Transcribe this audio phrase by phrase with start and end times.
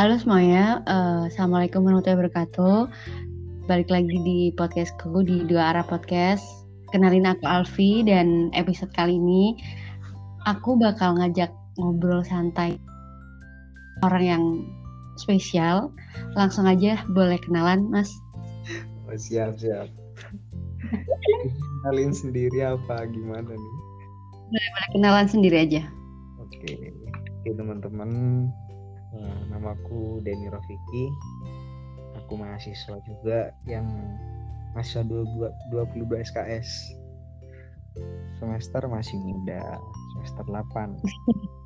[0.00, 2.88] Halo semuanya, uh, Assalamualaikum warahmatullahi wabarakatuh.
[3.68, 6.40] Balik lagi di podcastku di Dua Arah Podcast.
[6.88, 9.60] Kenalin aku Alfi dan episode kali ini
[10.48, 12.80] aku bakal ngajak ngobrol santai
[14.00, 14.44] orang yang
[15.20, 15.92] spesial.
[16.32, 18.08] Langsung aja boleh kenalan, Mas.
[19.04, 19.92] Oh, siap, siap.
[21.84, 23.74] Kenalin sendiri apa gimana nih?
[24.48, 25.84] Boleh, boleh kenalan sendiri aja.
[26.40, 26.88] Oke,
[27.44, 28.08] oke teman-teman,
[29.14, 31.04] nah, namaku Denny Rafiki.
[32.24, 33.86] Aku mahasiswa juga yang
[34.74, 36.94] masa 22, 22 SKS.
[38.38, 39.78] Semester masih muda,
[40.14, 40.94] semester 8.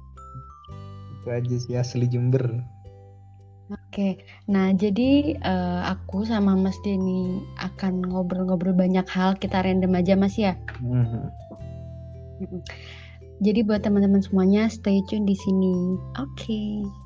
[1.20, 2.64] Itu aja sih asli Jember.
[3.72, 10.20] Oke, nah jadi uh, aku sama Mas Denny akan ngobrol-ngobrol banyak hal, kita random aja
[10.20, 10.52] Mas ya.
[10.84, 11.24] Mm -hmm.
[13.40, 15.96] Jadi buat teman-teman semuanya stay tune di sini.
[16.20, 16.44] Oke.
[16.44, 17.03] Okay.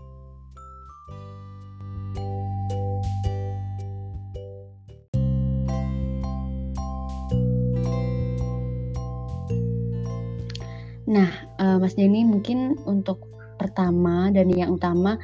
[11.09, 13.25] Nah, uh, Mas Denny mungkin untuk
[13.57, 15.17] pertama dan yang utama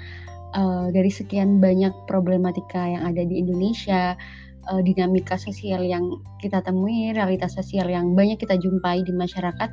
[0.57, 4.17] uh, dari sekian banyak problematika yang ada di Indonesia,
[4.73, 9.71] uh, dinamika sosial yang kita temui, realitas sosial yang banyak kita jumpai di masyarakat.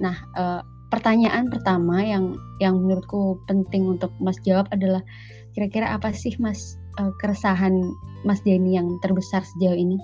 [0.00, 5.04] Nah, uh, pertanyaan pertama yang yang menurutku penting untuk Mas jawab adalah
[5.52, 7.76] kira-kira apa sih Mas uh, keresahan
[8.24, 10.00] Mas Denny yang terbesar sejauh ini?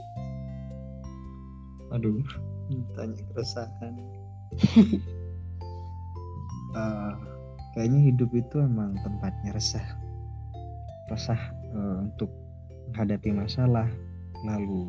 [1.97, 2.21] Aduh,
[2.95, 3.97] tanya keresahan.
[6.77, 7.13] uh,
[7.73, 9.85] kayaknya hidup itu emang tempatnya resah,
[11.09, 11.41] resah
[11.73, 12.29] uh, untuk
[12.93, 13.89] menghadapi masalah,
[14.45, 14.85] lalu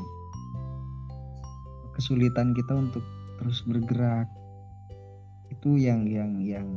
[1.95, 3.03] kesulitan kita untuk
[3.41, 4.27] terus bergerak,
[5.49, 6.67] itu yang yang yang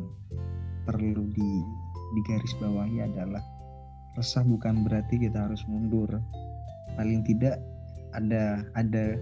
[0.88, 1.50] perlu di
[2.10, 3.42] di garis bawahi adalah
[4.18, 6.08] resah bukan berarti kita harus mundur.
[6.98, 7.62] Paling tidak
[8.16, 9.14] ada ada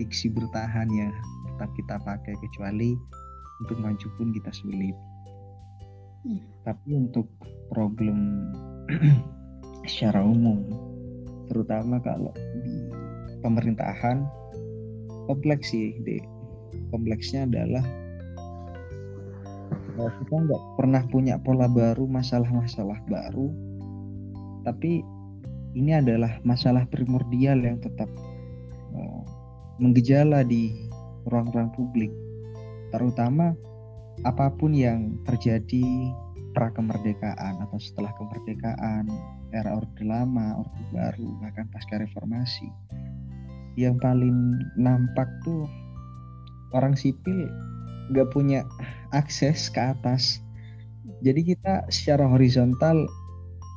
[0.00, 1.12] diksi bertahan yang
[1.52, 2.96] tetap kita pakai kecuali
[3.60, 4.96] untuk maju pun kita sulit
[6.62, 7.26] tapi untuk
[7.70, 8.46] problem
[9.90, 10.62] secara umum
[11.50, 12.30] terutama kalau
[12.62, 12.88] di
[13.42, 14.22] pemerintahan
[15.26, 15.92] kompleks sih
[16.94, 17.84] kompleksnya adalah
[19.96, 23.52] kita nggak pernah punya pola baru masalah-masalah baru.
[24.64, 25.04] Tapi
[25.76, 28.08] ini adalah masalah primordial yang tetap
[28.96, 29.22] uh,
[29.76, 30.72] menggejala di
[31.28, 32.12] ruang-ruang publik.
[32.92, 33.52] Terutama
[34.28, 36.12] apa pun yang terjadi
[36.52, 39.08] pra kemerdekaan atau setelah kemerdekaan
[39.56, 42.68] era orde lama orde baru bahkan pasca reformasi
[43.76, 45.64] yang paling nampak tuh
[46.76, 47.48] orang sipil
[48.12, 48.66] nggak punya
[49.16, 50.40] akses ke atas.
[51.22, 53.06] Jadi kita secara horizontal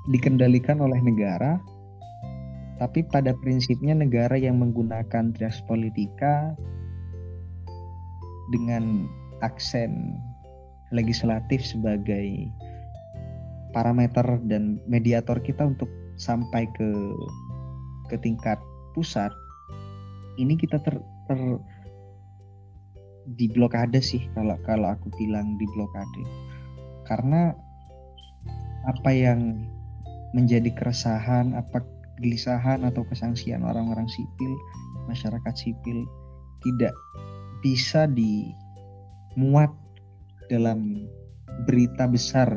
[0.09, 1.61] dikendalikan oleh negara,
[2.81, 6.57] tapi pada prinsipnya negara yang menggunakan trias politika
[8.49, 9.05] dengan
[9.43, 10.15] aksen
[10.93, 12.47] legislatif sebagai
[13.75, 16.89] parameter dan mediator kita untuk sampai ke
[18.07, 18.55] ke tingkat
[18.95, 19.33] pusat
[20.39, 20.95] ini kita ter,
[21.27, 21.39] ter
[23.35, 26.23] di blokade sih kalau kalau aku bilang di blokade
[27.09, 27.51] karena
[28.85, 29.65] apa yang
[30.37, 31.81] menjadi keresahan apa
[32.15, 34.51] kegelisahan atau kesangsian orang-orang sipil
[35.09, 36.05] masyarakat sipil
[36.63, 36.93] tidak
[37.65, 38.05] bisa
[39.35, 39.67] dimuat
[40.47, 41.11] dalam
[41.67, 42.47] berita besar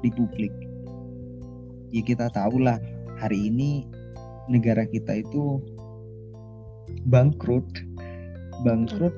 [0.00, 0.48] di publik.
[1.92, 2.80] Ya kita tahulah
[3.20, 3.84] hari ini
[4.48, 5.60] negara kita itu
[7.04, 7.68] bangkrut.
[8.64, 9.12] Bangkrut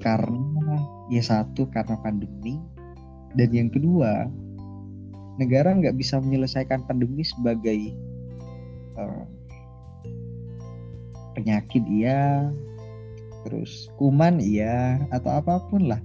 [0.00, 0.80] karena
[1.12, 2.56] ya satu karena pandemi.
[3.36, 4.32] Dan yang kedua
[5.36, 7.92] negara nggak bisa menyelesaikan pandemi sebagai
[8.96, 9.28] uh,
[11.36, 12.48] penyakit iya
[13.46, 16.00] terus kuman iya atau apa pun lah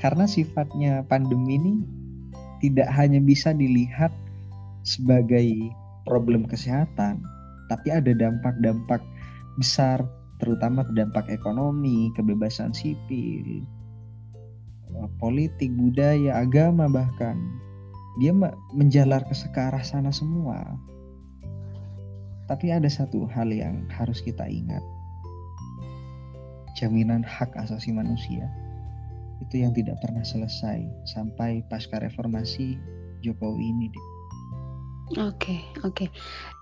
[0.00, 1.74] karena sifatnya pandemi ini
[2.64, 4.12] tidak hanya bisa dilihat
[4.84, 5.48] sebagai
[6.08, 7.20] problem kesehatan
[7.68, 9.04] tapi ada dampak-dampak
[9.60, 10.02] besar
[10.40, 13.62] terutama dampak ekonomi, kebebasan sipil,
[14.90, 17.36] eh, politik, budaya, agama bahkan.
[18.18, 18.34] Dia
[18.74, 20.58] menjalar ke sekarang sana semua.
[22.50, 24.82] Tapi ada satu hal yang harus kita ingat.
[26.80, 28.48] Jaminan hak asasi manusia
[29.44, 32.80] itu yang tidak pernah selesai sampai pasca reformasi
[33.20, 33.88] Jokowi ini.
[35.20, 35.92] Oke, okay, oke.
[35.92, 36.08] Okay.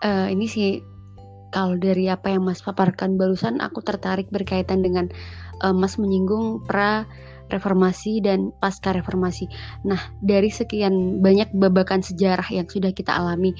[0.03, 0.83] Uh, eh, ini sih
[1.55, 5.07] kalau dari apa yang Mas paparkan barusan aku tertarik berkaitan dengan
[5.63, 7.07] uh, Mas menyinggung pra
[7.49, 9.49] reformasi dan pasca reformasi.
[9.89, 13.57] Nah, dari sekian banyak babakan sejarah yang sudah kita alami,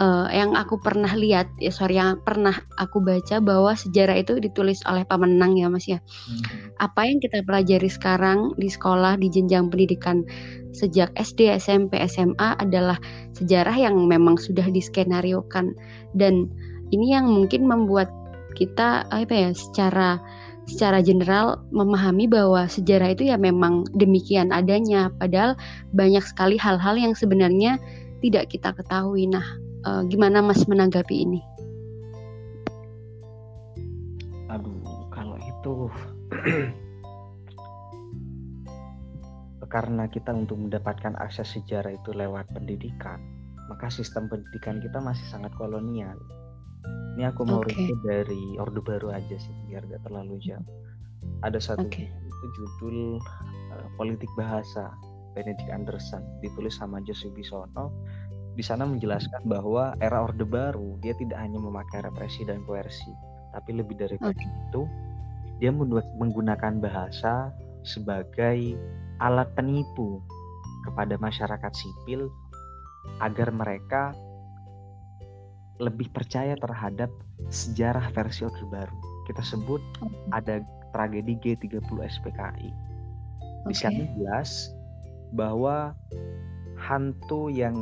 [0.00, 4.80] uh, yang aku pernah lihat, ya sorry, yang pernah aku baca bahwa sejarah itu ditulis
[4.88, 5.98] oleh pemenang ya Mas ya.
[6.00, 6.72] Hmm.
[6.80, 10.24] Apa yang kita pelajari sekarang di sekolah di jenjang pendidikan
[10.76, 13.00] sejak SD, SMP, SMA adalah
[13.36, 15.72] sejarah yang memang sudah diskenariokan
[16.12, 16.52] dan
[16.92, 18.12] ini yang mungkin membuat
[18.56, 20.20] kita apa ya secara
[20.66, 25.54] secara general memahami bahwa sejarah itu ya memang demikian adanya padahal
[25.94, 27.78] banyak sekali hal-hal yang sebenarnya
[28.20, 29.30] tidak kita ketahui.
[29.30, 29.44] Nah,
[29.86, 31.40] uh, gimana Mas menanggapi ini?
[34.50, 35.74] Aduh, kalau itu
[39.66, 43.18] karena kita untuk mendapatkan akses sejarah itu lewat pendidikan,
[43.66, 46.16] maka sistem pendidikan kita masih sangat kolonial.
[47.16, 47.90] Ini aku mau okay.
[48.06, 50.62] dari Orde Baru aja sih, biar gak terlalu jauh.
[51.42, 52.06] Ada satu okay.
[52.06, 53.18] itu judul
[53.74, 54.94] uh, Politik Bahasa
[55.34, 57.92] Benedict Anderson, ditulis sama Joseph Bisono.
[58.56, 63.12] Di sana menjelaskan bahwa era Orde Baru dia tidak hanya memakai represi dan koersi,
[63.52, 64.32] tapi lebih dari okay.
[64.32, 64.88] itu
[65.60, 65.68] dia
[66.16, 67.52] menggunakan bahasa
[67.84, 68.76] sebagai
[69.20, 70.24] alat penipu
[70.88, 72.32] kepada masyarakat sipil
[73.20, 74.16] agar mereka
[75.76, 77.12] lebih percaya terhadap
[77.52, 78.96] sejarah versi Orde Baru.
[79.28, 79.84] Kita sebut
[80.32, 80.64] ada
[80.96, 82.70] tragedi G30 SPKI.
[83.68, 84.72] Di sana jelas
[85.34, 85.92] bahwa
[86.78, 87.74] hantu yang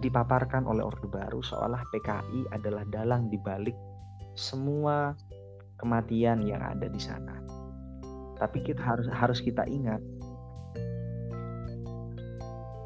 [0.00, 3.76] dipaparkan oleh Orde Baru seolah PKI adalah dalang dibalik
[4.34, 5.12] semua
[5.76, 7.36] kematian yang ada di sana.
[8.40, 10.00] Tapi kita harus harus kita ingat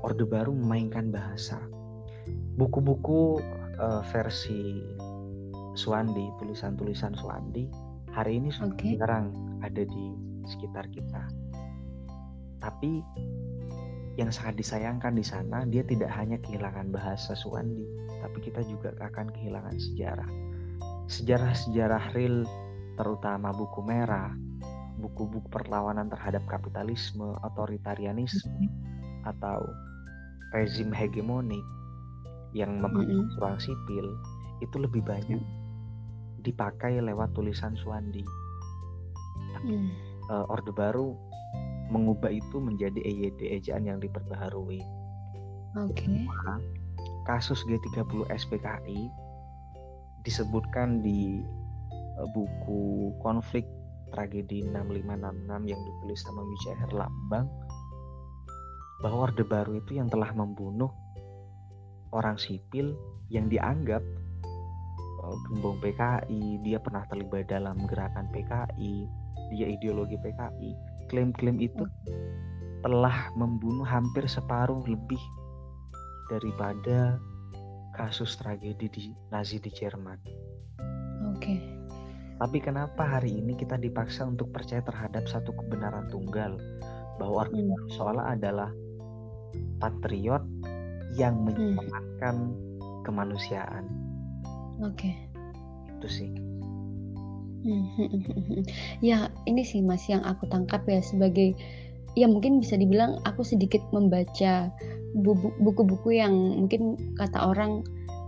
[0.04, 1.56] Orde Baru memainkan bahasa.
[2.58, 3.38] Buku-buku
[3.78, 4.82] uh, versi
[5.74, 7.66] Suwandi, tulisan-tulisan Suwandi
[8.14, 8.94] hari ini okay.
[8.94, 9.34] jarang
[9.66, 10.04] ada di
[10.46, 11.26] sekitar kita.
[12.62, 13.02] Tapi
[14.14, 17.82] yang sangat disayangkan di sana dia tidak hanya kehilangan bahasa Suwandi,
[18.22, 20.30] tapi kita juga akan kehilangan sejarah.
[21.10, 22.46] Sejarah-sejarah real
[22.94, 24.30] terutama buku merah,
[25.02, 28.70] buku-buku perlawanan terhadap kapitalisme, otoritarianisme,
[29.26, 29.66] atau
[30.54, 31.64] rezim hegemonik
[32.54, 34.06] yang membangun mm ruang sipil
[34.62, 35.42] itu lebih banyak
[36.46, 38.22] dipakai lewat tulisan Suwandi.
[39.58, 39.90] Tapi mm.
[40.30, 41.18] uh, Orde Baru
[41.92, 44.80] mengubah itu menjadi EYD ejaan yang diperbaharui.
[45.74, 46.06] Oke.
[46.06, 46.24] Okay.
[47.24, 49.08] kasus G30 SPKI
[50.24, 51.40] disebutkan di
[52.20, 53.64] uh, buku konflik
[54.12, 57.46] tragedi 6566 yang ditulis sama Wijaya Herlambang
[59.02, 60.92] bahwa Orde Baru itu yang telah membunuh
[62.14, 62.94] orang sipil
[63.28, 64.00] yang dianggap
[65.24, 68.94] uh, gembong PKI, dia pernah terlibat dalam gerakan PKI,
[69.52, 70.93] dia ideologi PKI.
[71.14, 71.86] Klaim-klaim itu
[72.82, 75.22] telah membunuh hampir separuh lebih
[76.26, 77.22] daripada
[77.94, 80.18] kasus tragedi di Nazi di Jerman.
[81.30, 81.38] Oke.
[81.38, 81.58] Okay.
[82.34, 86.58] Tapi kenapa hari ini kita dipaksa untuk percaya terhadap satu kebenaran tunggal
[87.22, 87.94] bahwa Baru hmm.
[87.94, 88.74] seolah adalah
[89.78, 90.42] patriot
[91.14, 91.54] yang hmm.
[91.54, 93.06] menyelamatkan hmm.
[93.06, 93.86] kemanusiaan.
[94.82, 94.98] Oke.
[94.98, 95.14] Okay.
[95.94, 96.53] Itu sih.
[97.64, 98.62] Hmm, hmm,
[99.00, 101.56] ya ini sih mas yang aku tangkap ya sebagai
[102.12, 104.68] ya mungkin bisa dibilang aku sedikit membaca
[105.62, 107.80] buku-buku yang mungkin kata orang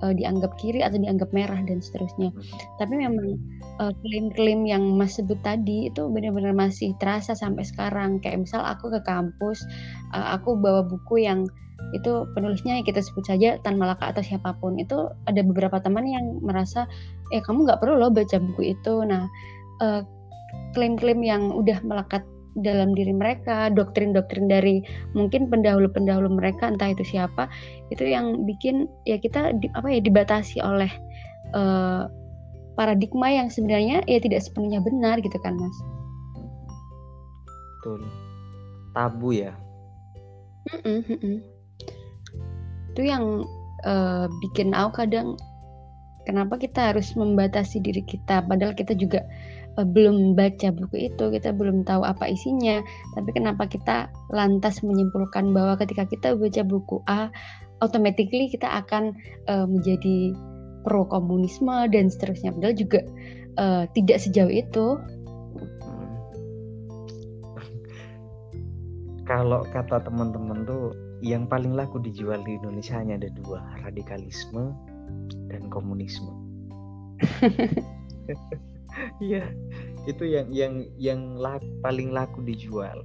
[0.02, 2.32] uh, dianggap kiri atau dianggap merah dan seterusnya.
[2.76, 3.40] Tapi memang
[3.80, 8.18] uh, klaim-klaim yang Mas sebut tadi itu benar-benar masih terasa sampai sekarang.
[8.20, 9.62] Kayak misal aku ke kampus,
[10.12, 11.46] uh, aku bawa buku yang
[11.94, 16.42] itu penulisnya kita sebut saja Tan Malaka atau siapa pun itu ada beberapa teman yang
[16.42, 16.88] merasa
[17.30, 19.28] eh kamu nggak perlu loh baca buku itu nah
[19.78, 20.02] klaim
[20.74, 22.24] klaim-klaim yang udah melekat
[22.60, 24.80] dalam diri mereka doktrin-doktrin dari
[25.12, 27.52] mungkin pendahulu-pendahulu mereka entah itu siapa
[27.92, 30.88] itu yang bikin ya kita di, apa ya dibatasi oleh
[31.52, 32.08] uh,
[32.76, 35.76] paradigma yang sebenarnya ya tidak sepenuhnya benar gitu kan mas?
[37.80, 38.00] Betul.
[38.96, 39.52] Tabu ya.
[40.72, 41.56] Mm -mm, mm -mm
[42.96, 43.44] itu yang
[43.84, 45.36] uh, bikin aku kadang
[46.25, 49.20] kenapa kita harus membatasi diri kita padahal kita juga
[49.85, 52.80] belum baca buku itu kita belum tahu apa isinya.
[53.12, 57.28] Tapi kenapa kita lantas menyimpulkan bahwa ketika kita baca buku A
[57.85, 59.12] automatically kita akan
[59.52, 60.33] uh, menjadi
[60.87, 62.56] pro komunisme dan seterusnya.
[62.56, 63.00] Padahal juga
[63.61, 64.97] uh, tidak sejauh itu.
[69.26, 74.71] Kalau kata teman-teman tuh yang paling laku dijual di Indonesia hanya ada dua radikalisme
[75.49, 76.28] dan komunisme
[79.20, 79.44] Iya,
[80.08, 83.04] itu yang yang yang laku, paling laku dijual.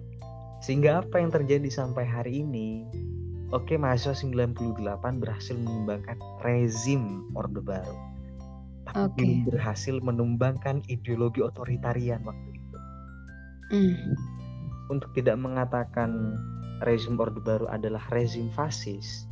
[0.61, 2.85] Sehingga apa yang terjadi sampai hari ini?
[3.51, 7.97] Oke, mahasiswa 98 berhasil mengembangkan rezim Orde Baru.
[8.87, 9.17] Tapi Oke.
[9.19, 12.77] belum berhasil menumbangkan ideologi otoritarian waktu itu.
[13.75, 14.15] Hmm.
[14.87, 16.39] Untuk tidak mengatakan
[16.85, 19.27] rezim Orde Baru adalah rezim fasis,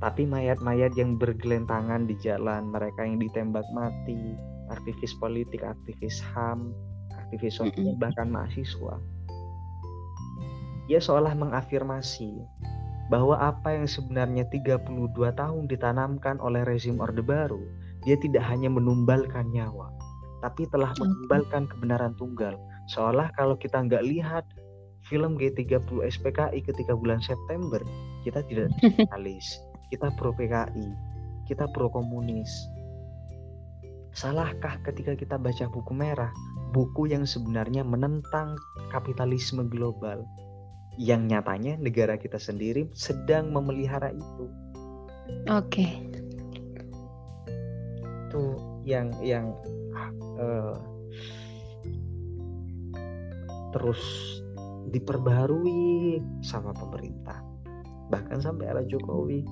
[0.00, 4.32] tapi mayat-mayat yang bergelentangan di jalan, mereka yang ditembak mati,
[4.70, 6.70] aktivis politik, aktivis HAM,
[7.12, 8.96] aktivis sosial, bahkan mahasiswa.
[10.90, 12.42] Ia seolah mengafirmasi
[13.10, 14.86] bahwa apa yang sebenarnya 32
[15.34, 17.62] tahun ditanamkan oleh rezim Orde Baru,
[18.06, 19.90] dia tidak hanya menumbalkan nyawa,
[20.42, 22.54] tapi telah menumbalkan kebenaran tunggal.
[22.90, 24.46] Seolah kalau kita nggak lihat
[25.06, 27.82] film G30 SPKI ketika bulan September,
[28.22, 29.46] kita tidak nasionalis,
[29.90, 30.86] kita pro PKI,
[31.50, 32.50] kita pro komunis.
[34.10, 36.34] Salahkah ketika kita baca buku merah,
[36.74, 38.58] buku yang sebenarnya menentang
[38.90, 40.26] kapitalisme global,
[40.98, 44.44] yang nyatanya negara kita sendiri sedang memelihara itu.
[45.46, 46.10] Oke.
[48.26, 48.42] Itu
[48.82, 49.54] yang yang
[50.42, 50.76] eh,
[53.70, 54.02] terus
[54.90, 57.38] diperbarui sama pemerintah.
[58.10, 59.46] Bahkan sampai era Jokowi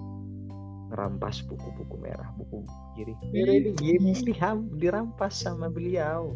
[0.90, 2.66] ngerampas buku-buku merah, buku
[2.98, 3.14] kiri.
[3.30, 3.70] Kiri
[4.26, 6.34] diham- dirampas sama beliau.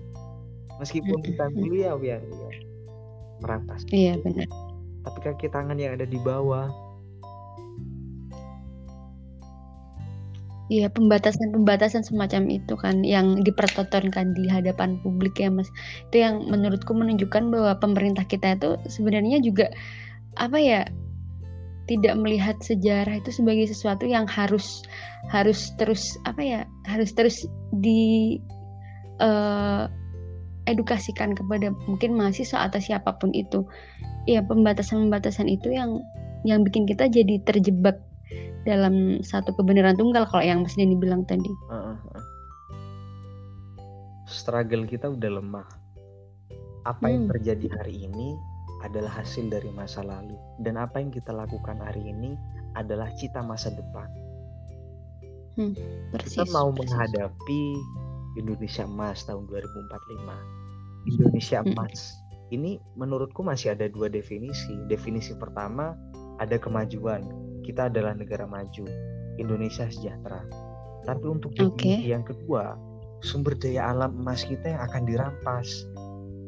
[0.78, 2.54] Meskipun bukan beliau yang yang
[3.42, 3.83] merampas.
[3.90, 4.47] Iya benar.
[5.02, 6.71] tapi kaki tangan yang ada di bawah
[10.73, 15.69] Iya pembatasan-pembatasan semacam itu kan yang dipertontonkan di hadapan publik ya mas.
[16.09, 19.69] Itu yang menurutku menunjukkan bahwa pemerintah kita itu sebenarnya juga
[20.40, 20.88] apa ya
[21.91, 24.87] tidak melihat sejarah itu sebagai sesuatu yang harus
[25.31, 27.43] harus terus apa ya harus terus
[27.83, 28.39] di
[29.19, 29.85] eh,
[30.71, 33.67] edukasikan kepada mungkin mahasiswa atau siapa pun itu.
[34.31, 35.99] Ya pembatasan-pembatasan itu yang
[36.47, 37.99] yang bikin kita jadi terjebak
[38.62, 41.51] dalam satu kebenaran tunggal kalau yang Mas Denny bilang tadi.
[41.71, 42.25] Heeh, heeh.
[44.33, 45.69] struggle kita udah lemah
[46.89, 47.31] apa yang Hmm.
[47.37, 48.35] terjadi hari ini
[48.83, 52.35] adalah hasil dari masa lalu dan apa yang kita lakukan hari ini
[52.75, 54.09] adalah cita masa depan.
[56.17, 56.41] Persis.
[56.41, 56.89] kita mau persis.
[56.89, 57.62] menghadapi
[58.41, 60.62] Indonesia Emas tahun 2045
[61.12, 61.69] Indonesia Mm.
[61.75, 62.01] Emas.
[62.53, 64.77] Ini menurutku masih ada dua definisi.
[64.89, 65.97] Definisi pertama
[66.37, 67.25] ada kemajuan.
[67.65, 68.85] Kita adalah negara maju.
[69.41, 70.45] Indonesia sejahtera.
[71.09, 72.77] Tapi untuk definisi yang kedua
[73.23, 75.87] sumber daya alam emas kita yang akan dirampas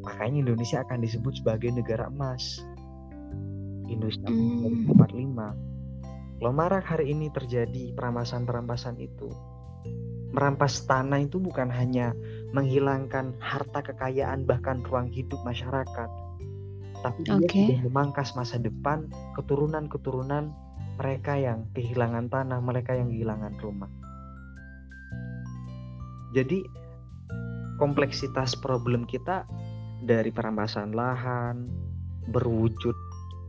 [0.05, 2.61] makanya Indonesia akan disebut sebagai negara emas
[3.89, 4.85] Indonesia Hmm.
[4.93, 5.75] 2045
[6.43, 9.31] Loh marak hari ini terjadi perampasan-perampasan itu.
[10.35, 12.11] Merampas tanah itu bukan hanya
[12.51, 16.09] menghilangkan harta kekayaan bahkan ruang hidup masyarakat.
[16.99, 17.55] Tapi dia Oke.
[17.71, 19.07] sudah memangkas masa depan
[19.39, 20.51] keturunan-keturunan
[20.99, 23.87] mereka yang kehilangan tanah, mereka yang kehilangan rumah.
[26.35, 26.67] Jadi
[27.79, 29.47] kompleksitas problem kita
[30.05, 31.65] dari perampasan lahan
[32.29, 32.93] berwujud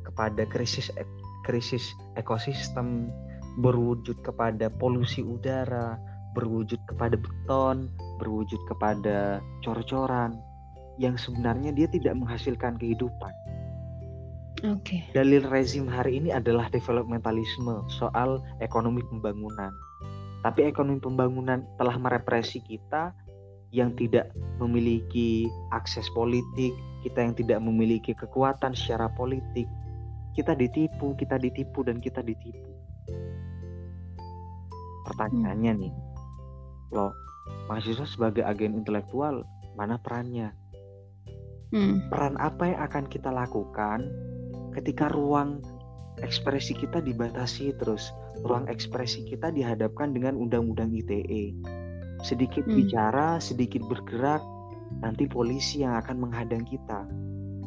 [0.08, 0.88] kepada krisis
[1.44, 3.12] krisis ekosistem,
[3.60, 6.00] berwujud kepada polusi udara,
[6.34, 10.36] berwujud kepada beton, berwujud kepada cor-coran
[10.96, 13.32] yang sebenarnya dia tidak menghasilkan kehidupan.
[14.64, 15.04] Oke.
[15.12, 19.68] Dalil rezim hari ini adalah developmentalisme soal ekonomi pembangunan.
[20.40, 23.12] Tapi ekonomi pembangunan telah merepresi kita
[23.76, 25.44] yang tidak memiliki
[25.76, 26.72] akses politik,
[27.04, 29.68] kita yang tidak memiliki kekuatan secara politik.
[30.32, 32.72] Kita ditipu, kita ditipu dan kita ditipu.
[35.04, 35.92] Pertanyaannya nih,
[36.96, 37.12] loh,
[37.68, 39.44] mahasiswa sebagai agen intelektual
[39.76, 40.56] mana perannya?
[41.74, 41.98] Hmm.
[42.14, 44.06] peran apa yang akan kita lakukan
[44.70, 45.58] ketika ruang
[46.22, 48.14] ekspresi kita dibatasi terus
[48.46, 51.58] ruang ekspresi kita dihadapkan dengan undang-undang ITE
[52.22, 52.76] sedikit Hmm.
[52.78, 54.40] bicara sedikit bergerak
[55.02, 57.04] nanti polisi yang akan menghadang kita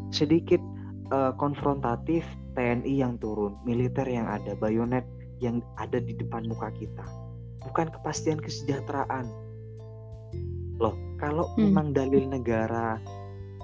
[0.10, 0.62] sedikit
[1.10, 5.06] eh, konfrontatif TNI yang turun militer yang ada bayonet
[5.40, 7.06] yang ada di depan muka kita
[7.62, 9.30] bukan kepastian kesejahteraan
[10.80, 11.70] loh kalau Hmm.
[11.70, 12.98] memang dalil negara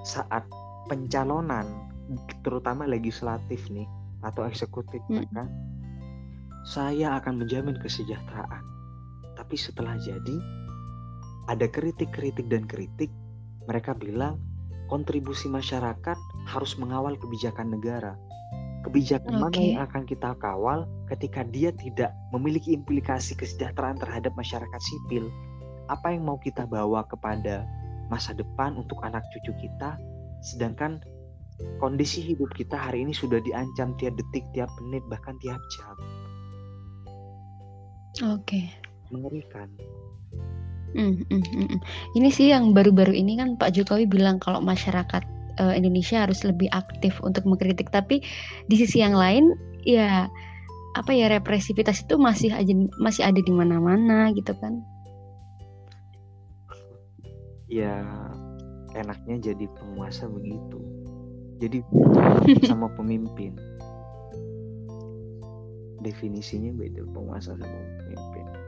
[0.04, 0.44] saat
[0.86, 1.66] pencalonan
[2.46, 3.88] terutama legislatif nih
[4.22, 5.26] atau eksekutif Mm.
[5.26, 5.44] maka
[6.62, 8.62] saya akan menjamin kesejahteraan
[9.34, 10.36] tapi setelah jadi
[11.46, 13.10] ada kritik-kritik dan kritik
[13.66, 14.38] mereka bilang
[14.86, 18.14] kontribusi masyarakat harus mengawal kebijakan negara
[18.86, 19.66] kebijakan mana Oke.
[19.74, 25.26] yang akan kita kawal ketika dia tidak memiliki implikasi kesejahteraan terhadap masyarakat sipil
[25.90, 27.66] apa yang mau kita bawa kepada
[28.06, 29.98] masa depan untuk anak cucu kita
[30.42, 31.02] sedangkan
[31.80, 35.96] kondisi hidup kita hari ini sudah diancam tiap detik, tiap menit, bahkan tiap jam.
[38.36, 38.72] Oke.
[39.12, 39.68] Mengerikan.
[40.94, 41.78] Mm, mm, mm.
[42.14, 45.24] Ini sih yang baru-baru ini kan Pak Jokowi bilang kalau masyarakat
[45.58, 48.22] uh, Indonesia harus lebih aktif untuk mengkritik, tapi
[48.70, 49.50] di sisi yang lain
[49.82, 50.30] ya
[50.96, 54.80] apa ya represivitas itu masih aja masih ada di mana-mana gitu kan.
[57.66, 58.06] Ya
[58.94, 60.78] enaknya jadi penguasa begitu.
[61.58, 61.82] Jadi
[62.68, 63.58] sama pemimpin.
[66.00, 68.65] Definisinya beda penguasa sama pemimpin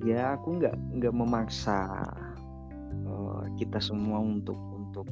[0.00, 2.08] ya aku nggak nggak memaksa
[3.04, 5.06] uh, kita semua untuk untuk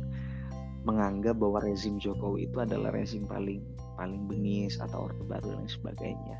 [0.88, 3.60] menganggap bahwa rezim Jokowi itu adalah rezim paling
[4.00, 6.36] paling bengis atau orde baru dan sebagainya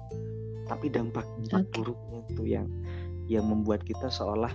[0.64, 1.74] tapi dampak dampak okay.
[1.76, 2.68] buruknya itu yang
[3.28, 4.52] yang membuat kita seolah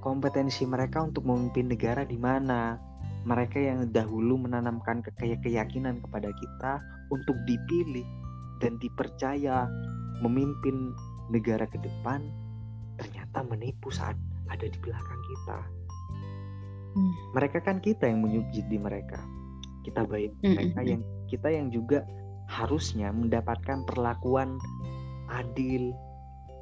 [0.00, 2.80] kompetensi mereka untuk memimpin negara di mana
[3.24, 6.72] mereka yang dahulu menanamkan keyakinan kepada kita
[7.08, 8.04] untuk dipilih
[8.60, 9.64] dan dipercaya
[10.20, 10.92] memimpin
[11.32, 12.20] negara ke depan
[12.98, 14.16] ternyata menipu saat
[14.50, 15.58] ada di belakang kita.
[16.94, 17.12] Hmm.
[17.34, 19.18] Mereka kan kita yang di mereka.
[19.82, 20.54] Kita baik hmm.
[20.54, 22.06] mereka yang kita yang juga
[22.46, 24.60] harusnya mendapatkan perlakuan
[25.32, 25.90] adil.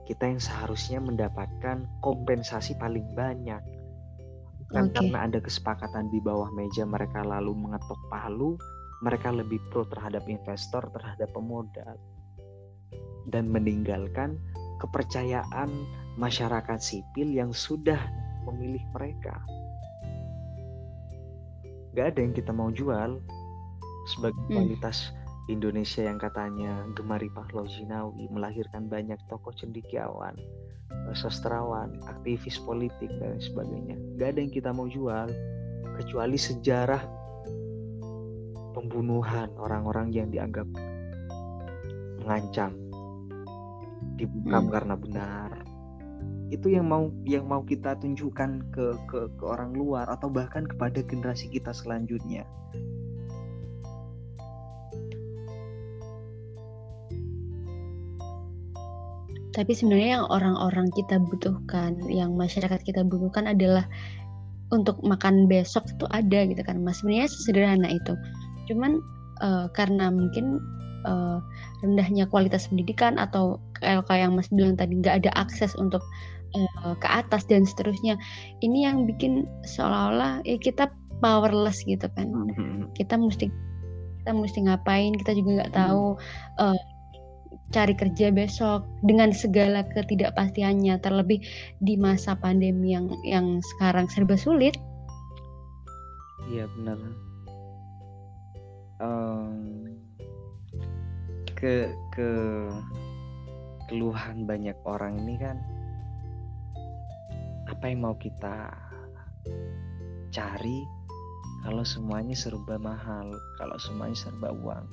[0.08, 3.62] Kita yang seharusnya mendapatkan kompensasi paling banyak.
[4.66, 4.94] Bukan okay.
[4.98, 8.58] karena ada kesepakatan di bawah meja mereka lalu mengetok palu,
[9.04, 11.94] mereka lebih pro terhadap investor, terhadap pemodal
[13.30, 14.40] dan meninggalkan
[14.82, 15.70] kepercayaan
[16.16, 17.98] masyarakat sipil yang sudah
[18.48, 19.40] memilih mereka.
[21.92, 23.20] Gak ada yang kita mau jual
[24.08, 24.52] sebagai hmm.
[24.52, 25.12] kualitas
[25.52, 30.32] Indonesia yang katanya gemari Pahlaw Jinawi melahirkan banyak tokoh cendikiawan,
[31.12, 33.98] sastrawan, aktivis politik dan sebagainya.
[34.16, 35.28] Gak ada yang kita mau jual
[36.00, 37.02] kecuali sejarah
[38.72, 40.64] pembunuhan orang-orang yang dianggap
[42.24, 42.72] mengancam
[44.16, 44.72] dibungkam hmm.
[44.72, 45.50] karena benar
[46.52, 51.00] itu yang mau yang mau kita tunjukkan ke, ke ke orang luar atau bahkan kepada
[51.00, 52.44] generasi kita selanjutnya.
[59.52, 63.84] Tapi sebenarnya yang orang-orang kita butuhkan yang masyarakat kita butuhkan adalah
[64.72, 67.00] untuk makan besok itu ada gitu kan mas.
[67.00, 68.12] Sebenarnya sederhana itu.
[68.68, 69.00] Cuman
[69.44, 70.60] uh, karena mungkin
[71.04, 71.40] uh,
[71.84, 76.02] rendahnya kualitas pendidikan atau kayak yang Mas bilang tadi nggak ada akses untuk
[76.56, 78.16] uh, ke atas dan seterusnya.
[78.60, 80.90] Ini yang bikin seolah-olah ya kita
[81.22, 82.28] powerless gitu kan.
[82.30, 82.92] Mm-hmm.
[82.98, 83.46] kita mesti
[84.22, 86.18] kita mesti ngapain kita juga nggak tahu
[86.62, 86.80] uh,
[87.72, 88.84] cari kerja besok.
[89.02, 91.40] Dengan segala ketidakpastiannya terlebih
[91.80, 94.76] di masa pandemi yang yang sekarang serba sulit.
[96.52, 96.98] Iya benar.
[99.02, 99.82] Um,
[101.58, 102.30] ke ke
[103.86, 105.58] keluhan banyak orang ini kan
[107.82, 108.70] apa yang mau kita
[110.30, 110.86] cari
[111.66, 114.86] kalau semuanya serba mahal, kalau semuanya serba uang.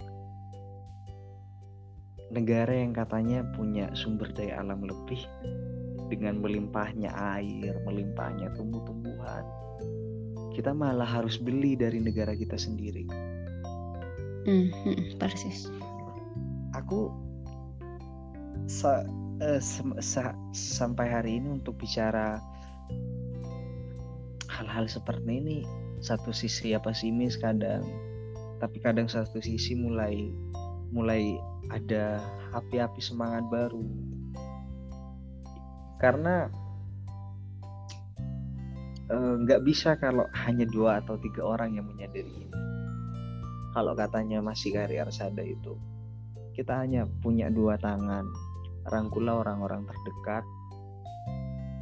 [2.34, 5.21] Negara yang katanya punya sumber daya alam lebih
[6.10, 9.45] dengan melimpahnya air, melimpahnya tumbuh-tumbuhan,
[10.58, 13.06] kita malah harus beli dari negara kita sendiri.
[14.49, 15.69] Hmm, hmm persis.
[16.73, 17.13] Aku
[18.65, 19.06] sa,
[19.45, 19.62] uh,
[20.02, 22.41] sa, sampai hari ini untuk bicara
[24.49, 25.59] hal-hal seperti ini
[26.01, 27.85] satu sisi apa pesimis kadang
[28.57, 30.27] tapi kadang satu sisi mulai
[30.89, 31.38] mulai
[31.69, 32.17] ada
[32.51, 33.85] api-api semangat baru.
[36.01, 36.49] Karena
[39.07, 42.49] eh, nggak uh, bisa kalau hanya dua atau tiga orang yang menyadari ini.
[43.69, 45.77] Kalau katanya masih Gari Arsada itu
[46.57, 48.27] kita hanya punya dua tangan
[48.91, 50.43] rangkulah orang-orang terdekat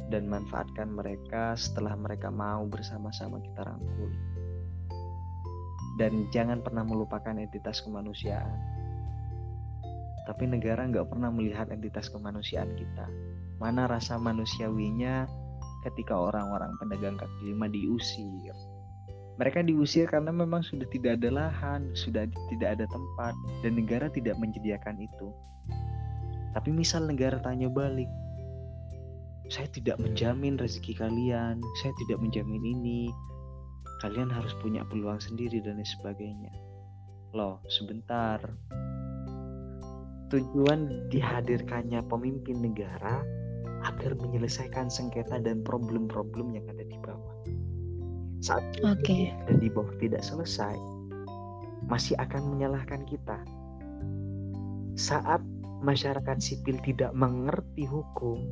[0.08, 4.10] dan manfaatkan mereka setelah mereka mau bersama-sama kita rangkul.
[6.00, 8.56] Dan jangan pernah melupakan entitas kemanusiaan.
[10.28, 13.08] Tapi negara nggak pernah melihat entitas kemanusiaan kita.
[13.56, 15.24] Mana rasa manusiawinya
[15.88, 18.54] ketika orang-orang pedagang kaki lima diusir.
[19.38, 24.34] Mereka diusir karena memang sudah tidak ada lahan, sudah tidak ada tempat, dan negara tidak
[24.34, 25.30] menyediakan itu.
[26.58, 28.10] Tapi misal negara tanya balik,
[29.48, 33.08] saya tidak menjamin rezeki kalian, saya tidak menjamin ini.
[34.04, 36.52] Kalian harus punya peluang sendiri dan lain sebagainya.
[37.34, 38.38] Loh, sebentar.
[40.28, 43.24] Tujuan dihadirkannya pemimpin negara
[43.88, 47.36] agar menyelesaikan sengketa dan problem-problem yang ada di bawah.
[48.38, 49.34] saat okay.
[49.50, 50.78] dan di bawah tidak selesai
[51.90, 53.34] masih akan menyalahkan kita
[54.94, 55.42] saat
[55.82, 58.42] masyarakat sipil tidak mengerti hukum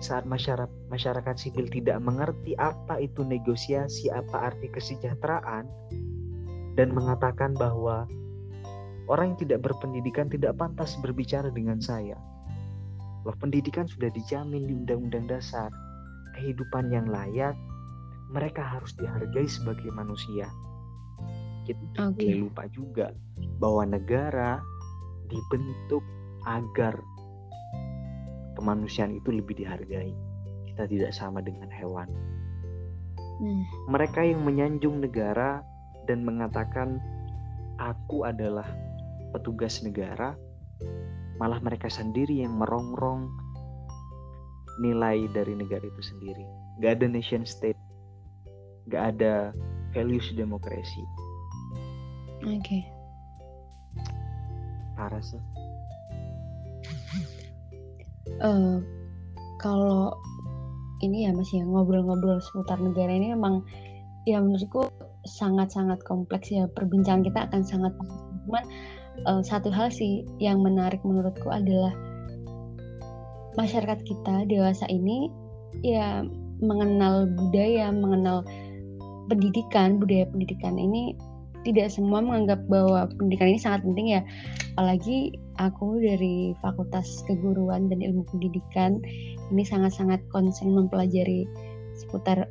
[0.00, 5.66] saat masyarakat masyarakat sipil tidak mengerti apa itu negosiasi apa arti kesejahteraan
[6.78, 8.06] dan mengatakan bahwa
[9.10, 12.14] orang yang tidak berpendidikan tidak pantas berbicara dengan saya
[13.28, 15.68] Loh, pendidikan sudah dijamin di Undang-Undang Dasar.
[16.38, 17.52] Kehidupan yang layak,
[18.32, 20.48] mereka harus dihargai sebagai manusia.
[21.68, 22.40] Kita okay.
[22.40, 23.12] lupa juga
[23.60, 24.62] bahwa negara
[25.28, 26.00] dibentuk
[26.48, 26.96] agar
[28.58, 30.12] kemanusiaan itu lebih dihargai.
[30.74, 32.10] Kita tidak sama dengan hewan.
[33.38, 33.62] Hmm.
[33.86, 35.62] Mereka yang menyanjung negara
[36.10, 36.98] dan mengatakan,
[37.78, 38.66] "Aku adalah
[39.30, 40.34] petugas negara,"
[41.38, 43.30] malah mereka sendiri yang merongrong
[44.82, 46.46] nilai dari negara itu sendiri.
[46.82, 47.78] Gak ada nation state,
[48.90, 49.54] gak ada
[49.94, 51.02] values demokrasi.
[52.42, 52.58] Oke.
[52.62, 52.82] Okay.
[54.94, 55.42] Parah sih.
[58.38, 58.78] Uh,
[59.58, 60.14] kalau
[61.02, 63.62] ini ya masih ya ngobrol-ngobrol seputar negara ini memang
[64.26, 64.90] ya menurutku
[65.26, 67.92] sangat-sangat kompleks ya perbincangan kita akan sangat
[68.46, 68.64] cuman
[69.26, 71.94] uh, satu hal sih yang menarik menurutku adalah
[73.58, 75.30] masyarakat kita dewasa ini
[75.82, 76.22] ya
[76.58, 78.42] mengenal budaya, mengenal
[79.30, 81.14] pendidikan, budaya pendidikan ini
[81.66, 84.20] tidak semua menganggap bahwa pendidikan ini sangat penting ya.
[84.78, 89.02] Apalagi aku dari Fakultas Keguruan dan Ilmu Pendidikan
[89.50, 91.44] ini sangat-sangat konsen mempelajari
[91.98, 92.46] seputar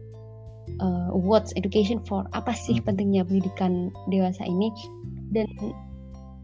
[0.84, 2.86] uh, what's education for apa sih hmm.
[2.86, 4.70] pentingnya pendidikan dewasa ini
[5.32, 5.48] dan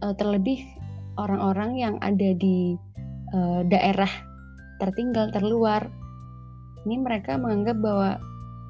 [0.02, 0.64] uh, terlebih
[1.20, 2.80] orang-orang yang ada di
[3.36, 4.10] uh, daerah
[4.80, 5.86] tertinggal terluar
[6.84, 8.20] ini mereka menganggap bahwa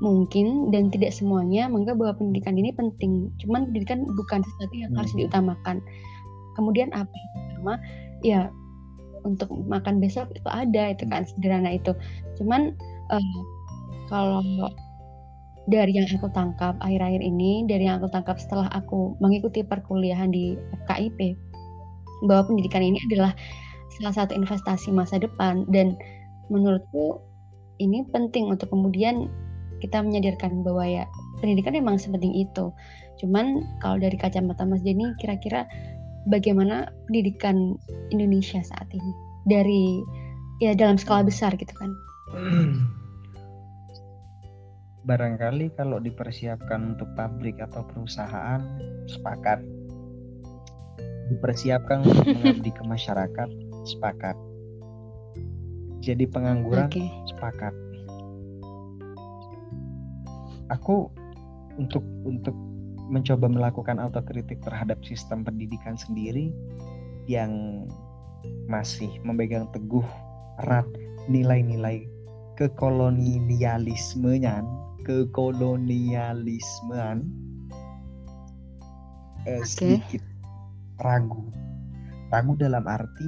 [0.01, 4.99] mungkin dan tidak semuanya menganggap bahwa pendidikan ini penting cuman pendidikan bukan sesuatu yang hmm.
[4.99, 5.77] harus diutamakan
[6.57, 7.13] kemudian apa
[8.23, 8.51] ya
[9.23, 11.95] untuk makan besok itu ada itu kan sederhana itu.
[12.39, 12.75] Cuman
[13.11, 13.39] uh,
[14.11, 14.43] kalau
[15.71, 20.59] dari yang aku tangkap akhir-akhir ini, dari yang aku tangkap setelah aku mengikuti perkuliahan di
[20.83, 21.39] FKIP,
[22.27, 23.31] bahwa pendidikan ini adalah
[23.99, 25.63] salah satu investasi masa depan.
[25.71, 25.95] Dan
[26.51, 27.23] menurutku
[27.79, 29.31] ini penting untuk kemudian
[29.79, 31.03] kita menyadarkan bahwa ya
[31.39, 32.71] pendidikan memang sepenting itu.
[33.23, 35.63] Cuman kalau dari kacamata Mas Jenny kira-kira
[36.29, 37.75] bagaimana pendidikan
[38.13, 39.11] Indonesia saat ini
[39.49, 39.99] dari
[40.63, 41.91] ya dalam skala besar gitu kan?
[45.03, 48.63] barangkali kalau dipersiapkan untuk pabrik atau perusahaan
[49.11, 49.59] sepakat
[51.27, 53.49] dipersiapkan untuk mengabdi ke masyarakat
[53.83, 54.35] sepakat
[55.99, 57.11] jadi pengangguran okay.
[57.27, 57.75] sepakat
[60.71, 61.11] aku
[61.75, 62.55] untuk untuk
[63.11, 66.55] mencoba melakukan autokritik terhadap sistem pendidikan sendiri
[67.27, 67.83] yang
[68.67, 70.03] masih memegang teguh
[70.63, 70.85] erat
[71.27, 72.07] nilai-nilai
[72.59, 74.63] kekolonialismenya
[75.03, 77.27] kekolonialismean
[79.47, 79.67] eh, okay.
[79.67, 80.21] sedikit
[81.03, 81.51] ragu
[82.31, 83.27] ragu dalam arti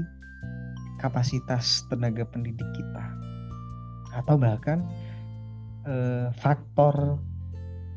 [0.99, 3.05] kapasitas tenaga pendidik kita
[4.15, 4.79] atau bahkan
[5.88, 7.19] eh, faktor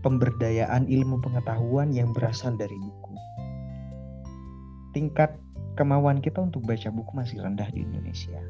[0.08, 3.12] pemberdayaan ilmu pengetahuan yang berasal dari buku.
[4.96, 5.36] Tingkat
[5.76, 8.40] kemauan kita untuk baca buku masih rendah di Indonesia.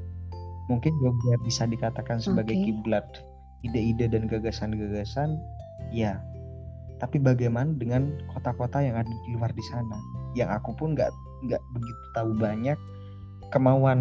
[0.70, 2.70] Mungkin juga bisa dikatakan sebagai okay.
[2.70, 3.26] kiblat
[3.66, 5.34] ide-ide dan gagasan-gagasan
[5.90, 6.22] ya.
[7.02, 9.98] Tapi bagaimana dengan kota-kota yang ada di luar di sana?
[10.38, 11.10] Yang aku pun nggak
[11.50, 12.78] nggak begitu tahu banyak
[13.50, 13.98] kemauan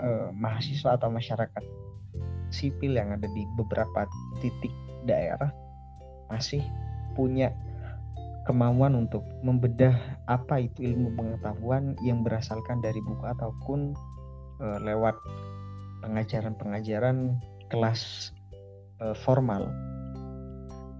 [0.00, 1.64] eh, mahasiswa atau masyarakat
[2.48, 4.08] sipil yang ada di beberapa
[4.40, 4.72] titik
[5.04, 5.52] daerah
[6.32, 6.64] masih
[7.16, 7.54] punya
[8.44, 9.96] kemauan untuk membedah
[10.28, 13.96] apa itu ilmu pengetahuan yang berasalkan dari buku ataupun
[14.60, 15.16] uh, lewat
[16.04, 17.40] pengajaran-pengajaran
[17.72, 18.32] kelas
[19.00, 19.72] uh, formal.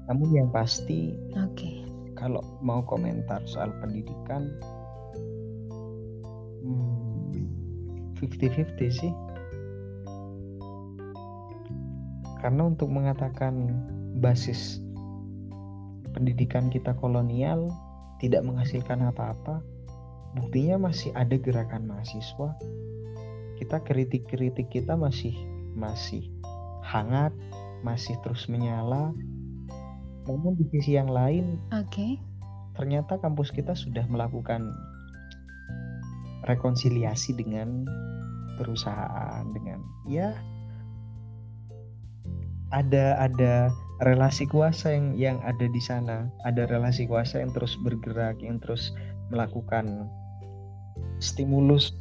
[0.09, 1.85] Namun yang pasti, okay.
[2.17, 4.53] kalau mau komentar soal pendidikan,
[8.21, 9.13] fifty-fifty hmm, sih.
[12.45, 13.73] Karena untuk mengatakan
[14.21, 14.84] basis
[16.15, 17.69] pendidikan kita kolonial
[18.23, 19.61] tidak menghasilkan apa-apa,
[20.39, 22.55] buktinya masih ada gerakan mahasiswa.
[23.59, 25.35] Kita kritik-kritik kita masih
[25.75, 26.31] masih
[26.87, 27.35] hangat,
[27.83, 29.11] masih terus menyala.
[30.25, 32.17] Namun di sisi yang lain, okay.
[32.79, 34.73] ternyata kampus kita sudah melakukan
[36.49, 37.85] rekonsiliasi dengan
[38.57, 40.37] perusahaan dengan ya
[42.71, 43.71] ada ada
[44.03, 48.91] relasi kuasa yang yang ada di sana ada relasi kuasa yang terus bergerak yang terus
[49.31, 50.11] melakukan
[51.23, 51.95] stimulus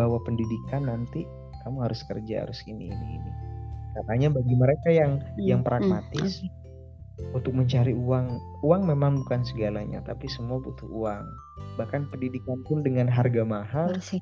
[0.00, 1.28] bahwa pendidikan nanti
[1.64, 3.32] kamu harus kerja harus ini ini ini
[3.94, 5.40] katanya bagi mereka yang hmm.
[5.44, 7.36] yang pragmatis hmm.
[7.36, 11.24] untuk mencari uang uang memang bukan segalanya tapi semua butuh uang
[11.76, 14.20] bahkan pendidikan pun dengan harga mahal Bersih.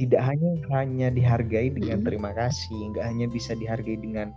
[0.00, 2.06] tidak hanya hanya dihargai dengan hmm.
[2.08, 4.32] terima kasih nggak hanya bisa dihargai dengan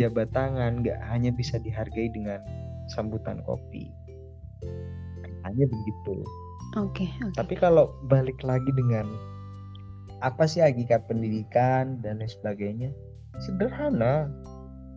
[0.00, 2.40] jabat tangan nggak hanya bisa dihargai dengan
[2.92, 3.90] sambutan kopi.
[5.42, 6.22] Hanya begitu.
[6.78, 7.36] Oke okay, okay.
[7.36, 9.04] tapi kalau balik lagi dengan
[10.22, 12.90] apa sih hakikat pendidikan dan lain sebagainya
[13.42, 14.30] sederhana.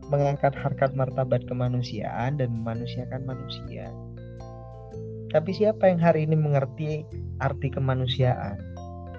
[0.05, 3.89] Mengangkat harkat martabat kemanusiaan dan memanusiakan manusia.
[5.33, 7.01] Tapi siapa yang hari ini mengerti
[7.41, 8.53] arti kemanusiaan?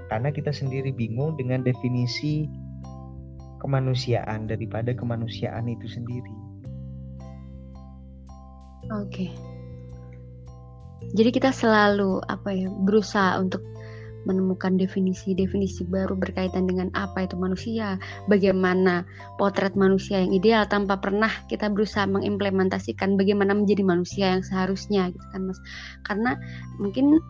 [0.07, 2.47] Karena kita sendiri bingung dengan definisi
[3.63, 6.35] kemanusiaan daripada kemanusiaan itu sendiri.
[8.95, 9.31] Oke.
[11.13, 13.63] Jadi kita selalu apa ya berusaha untuk
[14.27, 17.95] menemukan definisi-definisi baru berkaitan dengan apa itu manusia,
[18.27, 19.07] bagaimana
[19.39, 25.27] potret manusia yang ideal tanpa pernah kita berusaha mengimplementasikan bagaimana menjadi manusia yang seharusnya gitu
[25.31, 25.63] kan Mas.
[26.03, 26.35] Karena
[26.83, 27.23] mungkin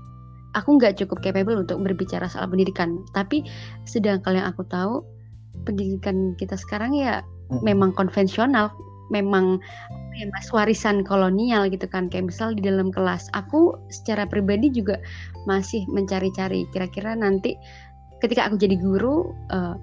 [0.57, 3.45] aku nggak cukup capable untuk berbicara soal pendidikan, tapi
[3.85, 5.05] sedangkan yang aku tahu
[5.67, 7.61] pendidikan kita sekarang ya hmm.
[7.67, 8.71] memang konvensional
[9.11, 9.59] memang
[10.17, 14.99] ya mas warisan kolonial gitu kan kayak misal di dalam kelas aku secara pribadi juga
[15.45, 17.55] masih mencari-cari kira-kira nanti
[18.25, 19.77] ketika aku jadi guru uh,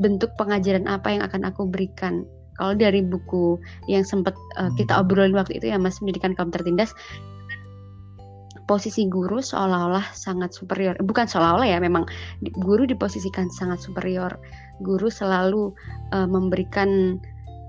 [0.00, 2.24] bentuk pengajaran apa yang akan aku berikan
[2.56, 6.94] kalau dari buku yang sempat uh, kita obrolin waktu itu ya mas pendidikan kaum tertindas
[8.70, 10.94] posisi guru seolah-olah sangat superior.
[11.02, 12.06] Bukan seolah-olah ya, memang
[12.54, 14.38] guru diposisikan sangat superior.
[14.80, 15.72] Guru selalu
[16.12, 17.20] uh, memberikan